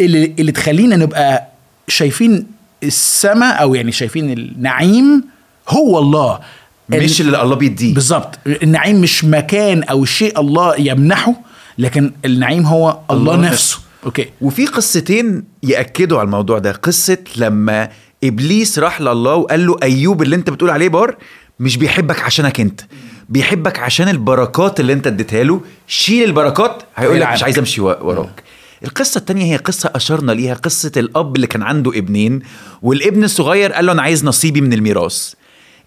اللي, 0.00 0.34
اللي 0.38 0.52
تخلينا 0.52 0.96
نبقى 0.96 1.48
شايفين 1.88 2.46
السماء 2.82 3.62
أو 3.62 3.74
يعني 3.74 3.92
شايفين 3.92 4.32
النعيم 4.32 5.24
هو 5.68 5.98
الله. 5.98 6.40
مش 6.88 7.20
اللي 7.20 7.42
الله 7.42 7.56
بيديه. 7.56 7.94
بالظبط. 7.94 8.38
النعيم 8.46 9.00
مش 9.00 9.24
مكان 9.24 9.82
أو 9.82 10.04
شيء 10.04 10.40
الله 10.40 10.80
يمنحه 10.80 11.34
لكن 11.78 12.12
النعيم 12.24 12.66
هو 12.66 12.98
الله, 13.10 13.34
الله 13.34 13.48
نفسه. 13.48 13.78
Okay. 14.06 14.26
وفي 14.40 14.66
قصتين 14.66 15.44
يأكدوا 15.62 16.18
على 16.18 16.26
الموضوع 16.26 16.58
ده. 16.58 16.72
قصة 16.72 17.18
لما 17.36 17.88
إبليس 18.24 18.78
راح 18.78 19.00
لله 19.00 19.34
وقال 19.34 19.66
له 19.66 19.76
أيوب 19.82 20.22
اللي 20.22 20.36
أنت 20.36 20.50
بتقول 20.50 20.70
عليه 20.70 20.88
بار 20.88 21.16
مش 21.60 21.76
بيحبك 21.76 22.20
عشانك 22.22 22.60
أنت 22.60 22.80
بيحبك 23.28 23.78
عشان 23.78 24.08
البركات 24.08 24.80
اللي 24.80 24.92
أنت 24.92 25.06
اديتها 25.06 25.42
له 25.44 25.60
شيل 25.86 26.24
البركات 26.24 26.82
هيقول 26.96 27.20
لك. 27.20 27.32
مش 27.32 27.42
عايز 27.42 27.58
أمشي 27.58 27.80
وراك 27.80 28.42
القصة 28.84 29.18
التانية 29.18 29.52
هي 29.52 29.56
قصة 29.56 29.90
أشرنا 29.94 30.32
ليها 30.32 30.54
قصة 30.54 30.92
الأب 30.96 31.36
اللي 31.36 31.46
كان 31.46 31.62
عنده 31.62 31.90
ابنين 31.98 32.40
والابن 32.82 33.24
الصغير 33.24 33.72
قال 33.72 33.86
له 33.86 33.92
أنا 33.92 34.02
عايز 34.02 34.24
نصيبي 34.24 34.60
من 34.60 34.72
الميراث 34.72 35.32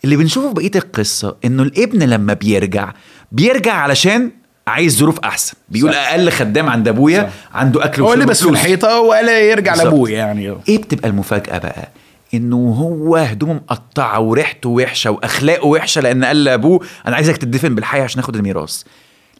اللي 0.03 0.15
بنشوفه 0.15 0.47
في 0.47 0.53
بقية 0.53 0.71
القصة 0.75 1.35
إنه 1.45 1.63
الابن 1.63 2.03
لما 2.03 2.33
بيرجع 2.33 2.93
بيرجع 3.31 3.73
علشان 3.73 4.31
عايز 4.67 4.97
ظروف 4.97 5.19
أحسن 5.19 5.53
بيقول 5.69 5.93
صح. 5.93 5.99
أقل 6.11 6.29
خدام 6.31 6.69
عند 6.69 6.87
أبويا 6.87 7.31
عنده 7.53 7.85
أكل 7.85 8.01
هو 8.01 8.13
لبس 8.13 8.43
في. 8.43 8.49
الحيطة 8.49 8.99
وقال 8.99 9.27
يرجع. 9.29 9.75
لابوه 9.75 10.09
يعني 10.09 10.55
إيه 10.69 10.77
بتبقى 10.77 11.09
المفاجأة 11.09 11.57
بقى؟ 11.57 11.89
إنه 12.33 12.55
هو 12.57 13.15
هدومه 13.15 13.53
مقطعة 13.53 14.19
وريحته 14.19 14.69
وحشة 14.69 15.11
وأخلاقه 15.11 15.65
وحشة 15.67 16.01
لأن 16.01 16.23
قال 16.25 16.43
لأبوه 16.43 16.85
أنا 17.07 17.15
عايزك 17.15 17.37
تدفن 17.37 17.75
بالحي 17.75 18.01
عشان 18.01 18.19
اخد 18.19 18.35
الميراث. 18.35 18.83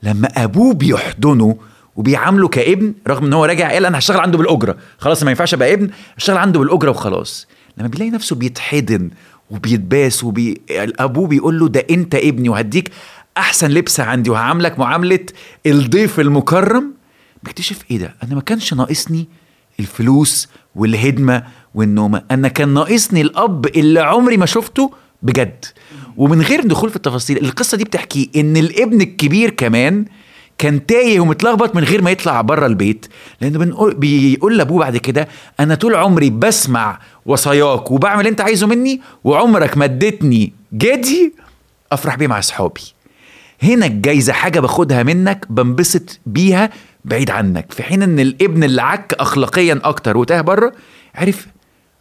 لما 0.04 0.28
أبوه 0.28 0.74
بيحضنه 0.74 1.58
وبيعامله 1.96 2.48
كابن 2.48 2.94
رغم 3.08 3.26
إن 3.26 3.34
هو 3.34 3.46
راجع 3.46 3.72
قال 3.72 3.86
أنا 3.86 3.98
هشتغل 3.98 4.20
عنده 4.20 4.38
بالأجرة. 4.38 4.78
خلاص 4.98 5.24
ما 5.24 5.30
ينفعش 5.32 5.54
أبقى 5.54 5.74
ابن 5.74 5.90
اشتغل 6.18 6.38
عنده 6.38 6.60
بالأجرة 6.60 6.90
وخلاص. 6.90 7.48
لما 7.78 7.88
بيلاقي 7.88 8.12
نفسه 8.12 8.36
بيتحضن 8.36 9.10
وبيتباس 9.52 10.24
وبي... 10.24 10.62
أبوه 11.00 11.28
بيقول 11.28 11.60
له 11.60 11.68
ده 11.68 11.86
أنت 11.90 12.16
ابني 12.16 12.50
وهديك 12.50 12.92
أحسن 13.38 13.68
لبس 13.68 14.00
عندي 14.00 14.30
وهعاملك 14.30 14.80
معاملة 14.80 15.26
الضيف 15.66 16.20
المكرم. 16.20 16.94
بيكتشف 17.44 17.80
إيه 17.92 17.98
ده؟ 17.98 18.16
أنا 18.24 18.36
ما 18.36 18.42
كانش 18.42 18.74
ناقصني 18.74 19.28
الفلوس 19.80 20.48
والهدمة 20.76 21.44
والنومه 21.76 22.24
أنا 22.32 22.48
كان 22.48 22.74
ناقصني 22.74 23.22
الأب 23.22 23.66
اللي 23.66 24.00
عمري 24.00 24.38
ما 24.38 24.46
شفته 24.46 24.92
بجد. 25.22 25.66
ومن 26.18 26.42
غير 26.42 26.62
دخول 26.68 26.90
في 26.90 26.96
التفاصيل 26.96 27.38
القصة 27.38 27.78
دي 27.78 27.84
بتحكي 27.84 28.30
إن 28.36 28.58
الابن 28.58 29.02
الكبير 29.02 29.50
كمان 29.50 30.06
كان 30.58 30.86
تايه 30.86 31.20
ومتلخبط 31.20 31.76
من 31.76 31.84
غير 31.84 32.02
ما 32.02 32.12
يطلع 32.12 32.42
بره 32.42 32.66
البيت. 32.66 33.06
لأنه 33.42 33.60
بنقول 33.60 33.94
بيقول 33.96 34.58
لأبوه 34.58 34.80
بعد 34.80 34.98
كده 34.98 35.28
أنا 35.60 35.76
طول 35.76 35.96
عمري 35.96 36.30
بسمع 36.30 37.00
وصاياك 37.26 37.92
وبعمل 37.92 38.20
اللي 38.20 38.30
أنت 38.30 38.42
عايزه 38.42 38.68
مني 38.68 39.02
وعمرك 39.24 39.78
ما 39.78 39.86
اديتني 39.86 40.54
جدي 40.74 41.34
أفرح 41.92 42.16
بيه 42.16 42.28
مع 42.28 42.40
أصحابي. 42.40 42.82
هنا 43.64 43.86
الجايزة 43.86 44.34
حاجة 44.34 44.60
باخدها 44.60 45.04
منك 45.04 45.46
بنبسط 45.50 46.20
بيها 46.26 46.70
بعيد 47.08 47.32
عنك 47.32 47.72
في 47.72 47.84
حين 47.84 48.04
إن 48.04 48.20
الابن 48.20 48.64
اللي 48.64 48.82
عك 48.82 49.14
اخلاقيا 49.20 49.80
أكتر 49.84 50.18
وتاه 50.18 50.42
بره 50.42 50.72
عرف 51.16 51.48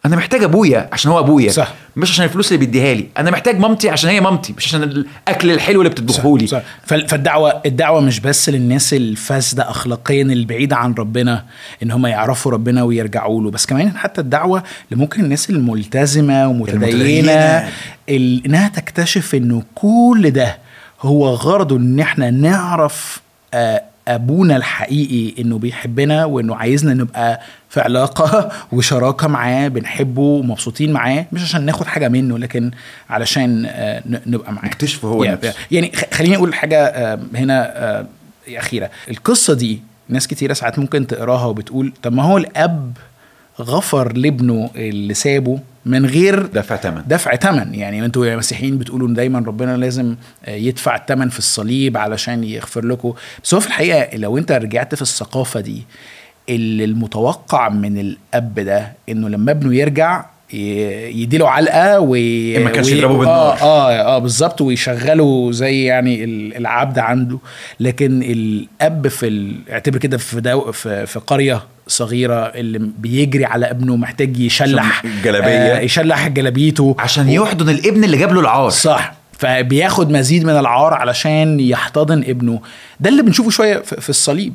أنا 0.06 0.16
محتاج 0.16 0.42
أبويا 0.44 0.88
عشان 0.92 1.10
هو 1.10 1.18
أبويا 1.18 1.50
صح. 1.50 1.75
مش 1.96 2.10
عشان 2.10 2.25
الفلوس 2.25 2.52
اللي 2.52 2.58
بيديها 2.66 2.94
لي 2.94 3.06
أنا 3.18 3.30
محتاج 3.30 3.58
مامتي 3.58 3.90
عشان 3.90 4.10
هي 4.10 4.20
مامتي 4.20 4.54
مش 4.56 4.66
عشان 4.66 4.82
الأكل 4.82 5.50
الحلو 5.50 5.80
اللي 5.80 5.90
بتطبخه 5.90 6.38
لي 6.38 6.46
صح. 6.46 6.62
فال- 6.86 7.08
فالدعوة 7.08 7.62
الدعوة 7.66 8.00
مش 8.00 8.20
بس 8.20 8.48
للناس 8.48 8.94
الفاسدة 8.94 9.70
اخلاقيا 9.70 10.22
البعيدة 10.22 10.76
عن 10.76 10.94
ربنا 10.94 11.44
إن 11.82 11.90
هم 11.90 12.06
يعرفوا 12.06 12.52
ربنا 12.52 12.82
ويرجعوا 12.82 13.42
له 13.42 13.50
بس 13.50 13.66
كمان 13.66 13.96
حتى 13.96 14.20
الدعوة 14.20 14.62
لممكن 14.90 15.25
الناس 15.25 15.50
الملتزمة 15.50 16.48
ومتدينة 16.48 17.68
إنها 18.10 18.68
تكتشف 18.68 19.34
إنه 19.34 19.62
كل 19.75 20.30
ده 20.30 20.58
هو 21.02 21.28
غرضه 21.28 21.76
إن 21.76 22.00
إحنا 22.00 22.30
نعرف 22.30 23.20
آه، 23.54 23.82
أبونا 24.08 24.56
الحقيقي 24.56 25.42
إنه 25.42 25.58
بيحبنا 25.58 26.25
وإنه 26.25 26.56
عايزنا 26.56 26.94
نبقى 26.94 27.40
في 27.68 27.80
علاقة 27.80 28.50
وشراكة 28.72 29.28
معاه 29.28 29.68
بنحبه 29.68 30.20
ومبسوطين 30.22 30.92
معاه 30.92 31.26
مش 31.32 31.42
عشان 31.42 31.64
ناخد 31.66 31.86
حاجة 31.86 32.08
منه 32.08 32.38
لكن 32.38 32.70
علشان 33.10 33.66
آه، 33.66 34.02
نبقى 34.26 34.52
معاه. 34.52 34.64
نكتشفه 34.66 35.08
هو. 35.08 35.38
يعني 35.70 35.92
خ- 35.96 36.14
خليني 36.14 36.36
أقول 36.36 36.54
حاجة 36.54 36.84
آه، 36.86 37.18
هنا 37.34 37.84
آه، 37.98 38.06
أخيرة. 38.48 38.90
القصة 39.10 39.54
دي 39.54 39.80
ناس 40.08 40.26
كتيرة 40.26 40.52
ساعات 40.52 40.78
ممكن 40.78 41.06
تقراها 41.06 41.44
وبتقول 41.46 41.92
طب 42.02 42.12
ما 42.12 42.22
هو 42.22 42.36
الأب 42.38 42.92
غفر 43.60 44.12
لابنه 44.12 44.70
اللي 44.76 45.14
سابه 45.14 45.58
من 45.86 46.06
غير 46.06 46.46
دفع 46.46 46.76
ثمن 46.76 47.02
دفع 47.06 47.36
ثمن 47.36 47.75
يعني 47.75 48.04
أنتوا 48.04 48.26
يا 48.26 48.36
مسيحيين 48.36 48.78
بتقولوا 48.78 49.08
إن 49.08 49.14
دايما 49.14 49.38
ربنا 49.38 49.76
لازم 49.76 50.16
يدفع 50.48 50.96
الثمن 50.96 51.28
في 51.28 51.38
الصليب 51.38 51.96
علشان 51.96 52.44
يغفر 52.44 52.84
لكم. 52.84 53.12
بس 53.44 53.54
هو 53.54 53.60
في 53.60 53.66
الحقيقة 53.66 54.16
لو 54.16 54.38
انت 54.38 54.52
رجعت 54.52 54.94
في 54.94 55.02
الثقافة 55.02 55.60
دي 55.60 55.82
اللي 56.48 56.84
المتوقع 56.84 57.68
من 57.68 57.98
الأب 57.98 58.54
ده 58.60 58.92
إنه 59.08 59.28
لما 59.28 59.50
ابنه 59.52 59.75
يرجع 59.75 60.25
يديله 60.52 61.48
علقة 61.48 62.00
و 62.00 62.12
ما 62.64 62.70
كانش 62.70 62.86
و- 62.88 62.90
يضربه 62.94 63.16
بالنار. 63.18 63.34
آه 63.60 63.62
آه 63.62 64.16
آه 64.16 64.18
بالظبط 64.18 64.60
ويشغله 64.60 65.52
زي 65.52 65.84
يعني 65.84 66.24
ال- 66.24 66.56
العبد 66.56 66.98
عنده. 66.98 67.38
لكن 67.80 68.22
الأب 68.22 69.08
في 69.08 69.28
ال... 69.28 69.52
اعتبر 69.72 69.98
كده 69.98 70.16
في 70.18 70.40
دو... 70.40 70.72
في 70.72 71.06
في 71.06 71.18
قرية 71.18 71.62
صغيرة 71.88 72.34
اللي 72.34 72.78
بيجري 72.98 73.44
على 73.44 73.70
ابنه 73.70 73.96
محتاج 73.96 74.38
يشلح 74.38 75.04
الجلابية. 75.04 75.48
آه 75.76 75.80
يشلح 75.80 76.28
جلابيته. 76.28 76.96
عشان 76.98 77.28
يحضن 77.28 77.68
الابن 77.68 78.04
اللي 78.04 78.16
جاب 78.16 78.32
له 78.32 78.40
العار. 78.40 78.70
صح. 78.70 79.14
فبياخد 79.38 80.10
مزيد 80.10 80.44
من 80.44 80.56
العار 80.58 80.94
علشان 80.94 81.60
يحتضن 81.60 82.22
ابنه. 82.22 82.60
ده 83.00 83.10
اللي 83.10 83.22
بنشوفه 83.22 83.50
شوية 83.50 83.78
في 83.78 84.00
في 84.00 84.10
الصليب. 84.10 84.52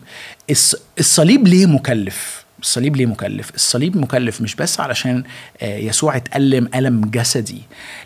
الص- 0.52 0.80
الصليب 1.00 1.48
ليه 1.48 1.66
مكلف؟ 1.66 2.41
الصليب 2.62 2.96
ليه 2.96 3.06
مكلف؟ 3.06 3.52
الصليب 3.56 3.98
مكلف 3.98 4.42
مش 4.42 4.56
بس 4.56 4.80
علشان 4.80 5.24
آه، 5.62 5.78
يسوع 5.78 6.16
اتألم 6.16 6.70
ألم 6.76 7.02
جسدي 7.06 7.62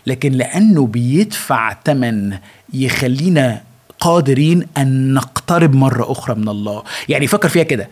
لكن 0.06 0.32
لأنه 0.32 0.86
بيدفع 0.86 1.76
ثمن 1.84 2.38
يخلينا 2.72 3.62
قادرين 4.00 4.66
أن 4.76 5.14
نقترب 5.14 5.74
مرة 5.74 6.12
أخرى 6.12 6.34
من 6.34 6.48
الله. 6.48 6.82
يعني 7.08 7.26
فكر 7.26 7.48
فيها 7.48 7.62
كده 7.62 7.88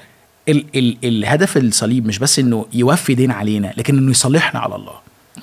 ال 0.49 0.65
ال 0.77 0.97
الهدف 1.05 1.57
الصليب 1.57 2.07
مش 2.07 2.19
بس 2.19 2.39
إنه 2.39 2.67
يوفي 2.73 3.15
دين 3.15 3.31
علينا 3.31 3.73
لكن 3.77 3.99
إنه 3.99 4.11
يصالحنا 4.11 4.61
على 4.61 4.75
الله. 4.77 4.93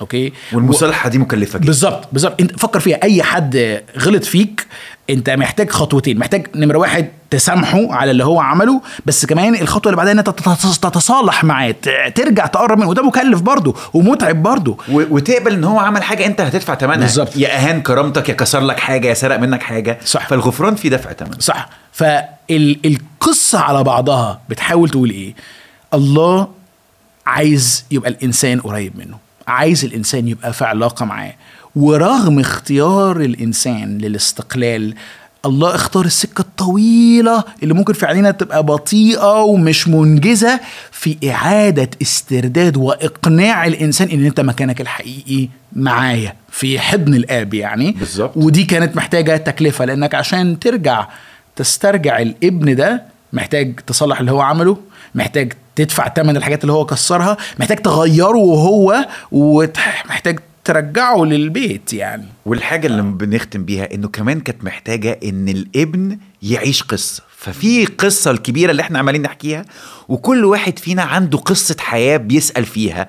أوكي؟ 0.00 0.32
والمصالحة 0.52 1.08
دي 1.08 1.18
مكلفة 1.18 1.58
جدا. 1.58 1.66
بالظبط 1.66 2.08
بالظبط. 2.12 2.40
إنت 2.40 2.60
فكر 2.60 2.80
فيها 2.80 3.02
أي 3.02 3.22
حد 3.22 3.82
غلط 3.98 4.24
فيك 4.24 4.66
انت 5.12 5.30
محتاج 5.30 5.70
خطوتين 5.70 6.18
محتاج 6.18 6.46
نمرة 6.54 6.78
واحد 6.78 7.08
تسامحه 7.30 7.92
على 7.94 8.10
اللي 8.10 8.24
هو 8.24 8.40
عمله 8.40 8.80
بس 9.06 9.26
كمان 9.26 9.54
الخطوة 9.54 9.90
اللي 9.90 9.96
بعدها 9.96 10.12
ان 10.12 10.18
انت 10.18 10.30
تت- 10.30 10.82
تتصالح 10.82 11.44
معاه 11.44 11.74
ترجع 12.14 12.46
تقرب 12.46 12.78
منه 12.78 12.88
وده 12.88 13.02
مكلف 13.02 13.40
برضه 13.40 13.74
ومتعب 13.94 14.42
برضه. 14.42 14.76
وتقبل 14.88 15.52
إن 15.52 15.64
هو 15.64 15.78
عمل 15.78 16.02
حاجة 16.02 16.26
أنت 16.26 16.40
هتدفع 16.40 16.74
ثمنها 16.74 16.96
بالظبط. 16.96 17.36
يا 17.36 17.48
أهان 17.56 17.82
كرامتك 17.82 18.28
يا 18.28 18.34
كسر 18.34 18.60
لك 18.60 18.80
حاجة 18.80 19.08
يا 19.08 19.14
سرق 19.14 19.36
منك 19.38 19.62
حاجة. 19.62 19.98
صح. 20.04 20.28
فالغفران 20.28 20.74
فيه 20.74 20.88
دفع 20.88 21.12
ثمن 21.12 21.40
صح. 21.40 21.68
فالقصة 21.92 23.58
على 23.60 23.84
بعضها 23.84 24.40
بتحاول 24.48 24.88
تقول 24.88 25.10
إيه؟ 25.10 25.34
الله 25.94 26.48
عايز 27.26 27.84
يبقى 27.90 28.10
الإنسان 28.10 28.60
قريب 28.60 28.92
منه 28.98 29.16
عايز 29.48 29.84
الإنسان 29.84 30.28
يبقى 30.28 30.52
في 30.52 30.64
علاقة 30.64 31.04
معاه. 31.04 31.32
ورغم 31.76 32.38
اختيار 32.38 33.20
الإنسان 33.20 33.98
للاستقلال 33.98 34.94
الله 35.46 35.74
اختار 35.74 36.04
السكة 36.04 36.40
الطويلة 36.40 37.44
اللي 37.62 37.74
ممكن 37.74 37.92
في 37.92 38.06
عينينا 38.06 38.30
تبقى 38.30 38.62
بطيئة 38.62 39.42
ومش 39.42 39.88
منجزة 39.88 40.60
في 40.92 41.16
إعادة 41.30 41.90
استرداد 42.02 42.76
وإقناع 42.76 43.66
الإنسان 43.66 44.08
إن 44.08 44.24
أنت 44.26 44.40
مكانك 44.40 44.80
الحقيقي 44.80 45.48
معايا 45.72 46.34
في 46.50 46.78
حضن 46.80 47.14
الآب 47.14 47.54
يعني 47.54 47.92
بالظبط. 47.92 48.32
ودي 48.36 48.64
كانت 48.64 48.96
محتاجة 48.96 49.36
تكلفة 49.36 49.84
لأنك 49.84 50.14
عشان 50.14 50.58
ترجع 50.58 51.06
تسترجع 51.56 52.18
الإبن 52.18 52.74
ده 52.76 53.02
محتاج 53.32 53.80
تصلح 53.86 54.20
اللي 54.20 54.32
هو 54.32 54.40
عمله 54.40 54.76
محتاج 55.14 55.52
تدفع 55.76 56.08
ثمن 56.14 56.36
الحاجات 56.36 56.62
اللي 56.62 56.72
هو 56.72 56.86
كسرها 56.86 57.36
محتاج 57.60 57.78
تغيره 57.78 58.36
وهو 58.38 59.06
ومحتاج 59.32 60.38
ترجعه 60.64 61.24
للبيت 61.24 61.92
يعني. 61.92 62.24
والحاجة 62.46 62.86
اللي 62.86 63.02
بنختم 63.02 63.64
بيها 63.64 63.94
إنه 63.94 64.08
كمان 64.08 64.40
كانت 64.40 64.64
محتاجة 64.64 65.20
إن 65.24 65.48
الابن 65.48 66.18
يعيش 66.42 66.82
قصة. 66.82 67.22
ففي 67.36 67.86
قصة 67.86 68.30
الكبيرة 68.30 68.70
اللي 68.70 68.82
إحنا 68.82 68.98
عمالين 68.98 69.22
نحكيها 69.22 69.64
وكل 70.08 70.44
واحد 70.44 70.78
فينا 70.78 71.02
عنده 71.02 71.38
قصة 71.38 71.76
حياة 71.80 72.16
بيسأل 72.16 72.64
فيها. 72.64 73.08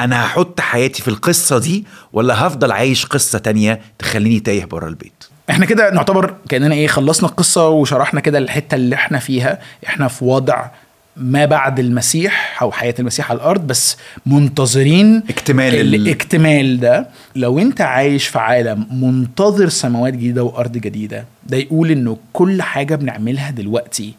أنا 0.00 0.24
هحط 0.26 0.60
حياتي 0.60 1.02
في 1.02 1.08
القصة 1.08 1.58
دي 1.58 1.84
ولا 2.12 2.46
هفضل 2.46 2.72
عايش 2.72 3.06
قصة 3.06 3.38
تانية 3.38 3.80
تخليني 3.98 4.40
تايه 4.40 4.64
بره 4.64 4.88
البيت؟ 4.88 5.24
إحنا 5.50 5.66
كده 5.66 5.90
نعتبر 5.90 6.34
كأننا 6.48 6.74
إيه 6.74 6.86
خلصنا 6.86 7.28
القصة 7.28 7.68
وشرحنا 7.68 8.20
كده 8.20 8.38
الحتة 8.38 8.74
اللي 8.74 8.94
إحنا 8.94 9.18
فيها. 9.18 9.58
إحنا 9.86 10.08
في 10.08 10.24
وضع 10.24 10.66
ما 11.16 11.44
بعد 11.44 11.78
المسيح 11.78 12.62
أو 12.62 12.72
حياة 12.72 12.94
المسيح 12.98 13.30
على 13.30 13.36
الأرض 13.36 13.66
بس 13.66 13.96
منتظرين 14.26 15.22
اكتمال 15.30 15.74
ال- 15.74 15.94
الاكتمال 15.94 16.80
ده. 16.80 17.08
لو 17.36 17.58
أنت 17.58 17.80
عايش 17.80 18.26
في 18.26 18.38
عالم 18.38 18.86
منتظر 18.90 19.68
سماوات 19.68 20.12
جديدة 20.14 20.44
وأرض 20.44 20.72
جديدة 20.72 21.24
ده 21.46 21.56
يقول 21.56 21.90
إنه 21.90 22.16
كل 22.32 22.62
حاجة 22.62 22.94
بنعملها 22.94 23.50
دلوقتي. 23.50 24.14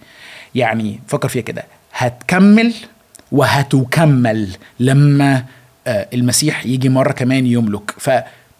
يعني 0.56 1.00
فكر 1.08 1.28
فيها 1.28 1.42
كده. 1.42 1.64
هتكمل 1.94 2.74
وهتكمل 3.32 4.50
لما 4.80 5.44
آه، 5.88 6.08
المسيح 6.14 6.66
يجي 6.66 6.90
مرة 6.90 7.12
كمان 7.12 7.46
يملك. 7.48 7.92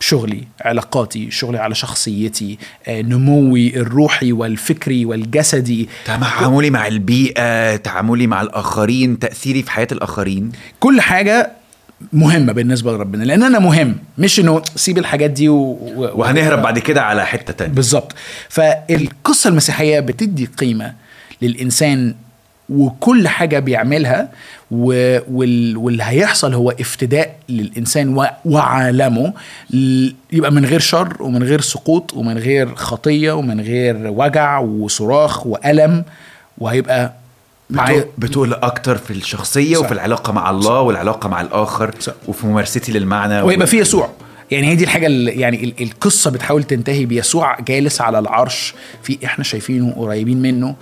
فشغلي 0.04 0.44
علاقاتي 0.62 1.32
شغلي 1.32 1.58
على 1.58 1.76
شخصيتي 1.76 2.58
آه، 2.88 3.02
نموي 3.02 3.78
الروحي 3.78 4.32
والفكري 4.32 5.06
والجسدي. 5.06 5.90
تعاملي 6.06 6.70
مع 6.70 6.88
البيئة 6.88 7.76
تعاملي 7.76 8.28
مع 8.28 8.42
الآخرين 8.42 9.20
تأثيري 9.20 9.64
في 9.64 9.72
حياة 9.72 9.88
الآخرين. 9.92 10.52
كل 10.80 11.02
حاجة 11.02 11.52
مهمة 12.14 12.54
بالنسبة 12.54 12.92
لربنا 12.92 13.24
لأن 13.24 13.44
أنا 13.44 13.60
مهم 13.60 13.96
مش 14.18 14.40
إنه 14.40 14.62
سيب 14.76 14.98
الحاجات 14.98 15.30
دي 15.32 15.50
و... 15.50 15.56
و... 15.56 16.12
وهنهرب 16.16 16.62
بعد 16.62 16.80
كده 16.80 17.02
على 17.02 17.26
حتة 17.26 17.54
تانية. 17.54 17.74
بالظبط. 17.74 18.16
فالقصة 18.50 19.50
المسيحية 19.50 20.00
بتدي 20.00 20.46
قيمة 20.46 20.94
للإنسان 21.42 22.16
وكل 22.70 23.28
حاجة 23.28 23.60
بيعملها. 23.60 24.30
واللي 24.74 26.04
هيحصل 26.04 26.54
هو 26.54 26.72
افتداء 26.72 27.36
للإنسان. 27.50 28.28
وعالمه 28.46 29.34
يبقى 30.32 30.52
من 30.52 30.66
غير 30.66 30.80
شر 30.80 31.24
ومن 31.24 31.44
غير 31.44 31.62
سقوط 31.62 32.14
ومن 32.14 32.38
غير 32.38 32.76
خطية 32.76 33.32
ومن 33.32 33.62
غير 33.62 33.96
وجع 34.08 34.60
وصراخ 34.60 35.48
وألم 35.48 36.04
وهيبقى 36.58 37.14
بتقول- 38.18 38.54
أكتر 38.54 38.98
في 38.98 39.12
الشخصية 39.12 39.76
صح. 39.76 39.82
وفي 39.86 39.92
العلاقة 39.94 40.34
مع 40.34 40.50
الله 40.50 40.82
والعلاقة 40.82 41.30
مع 41.30 41.42
الآخر 41.42 41.96
صح. 42.00 42.14
وفي 42.28 42.48
ممارستي 42.48 42.92
للمعنى 42.92 43.42
ويبقى 43.42 43.68
في 43.68 43.78
يسوع 43.78 44.10
يعني 44.52 44.68
هي 44.68 44.76
دي 44.76 44.84
الحاجة 44.84 45.06
اللي 45.06 45.32
يعني 45.32 45.64
ال- 45.64 45.74
القصة 45.84 46.32
بتحاول 46.32 46.64
تنتهي 46.64 47.06
بيسوع 47.06 47.60
جالس 47.60 48.02
على 48.02 48.20
العرش 48.20 48.74
في 49.04 49.18
إحنا 49.26 49.44
شايفينه 49.44 49.92
قريبين 49.98 50.42
منه 50.42 50.76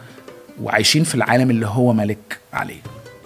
وعايشين 0.61 1.03
في 1.03 1.15
العالم 1.15 1.49
اللي 1.49 1.67
هو 1.67 1.93
ملك 1.93 2.39
عليه 2.53 2.79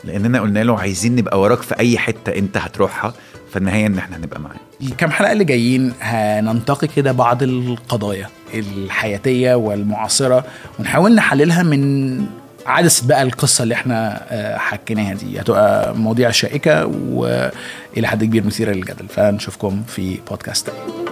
لأننا 0.05 0.39
قلنا 0.41 0.63
له 0.63 0.79
عايزين 0.79 1.15
نبقى 1.15 1.39
وراك 1.41 1.61
في 1.61 1.79
أي 1.79 1.97
حتة 1.97 2.35
أنت 2.37 2.57
هتروحها 2.57 3.13
فالنهايه 3.51 3.87
إن 3.87 3.97
إحنا 3.97 4.17
هنبقى 4.17 4.39
معاه. 4.39 4.55
الكام 4.81 5.11
حلقة 5.11 5.31
اللي 5.31 5.43
جايين 5.43 5.93
هننتقي 6.01 6.87
كده 6.87 7.11
بعض 7.11 7.43
القضايا 7.43 8.29
الحياتية 8.53 9.55
والمعاصرة 9.55 10.45
ونحاول 10.79 11.15
نحللها 11.15 11.63
من 11.63 12.25
عدسة 12.65 13.07
بقى 13.07 13.21
القصة 13.21 13.63
اللي 13.63 13.73
إحنا 13.75 14.25
آه، 14.29 14.57
حكيناها 14.57 15.13
دي. 15.13 15.39
هتبقى 15.39 15.95
مواضيع 15.95 16.31
شائكة 16.31 16.85
وإلى 16.85 18.07
حد 18.07 18.23
كبير 18.23 18.45
مثيرة 18.45 18.71
للجدل. 18.71 19.07
فنشوفكم 19.09 19.83
في 19.87 20.19
بودكاست 20.29 20.67
تاني. 20.67 21.05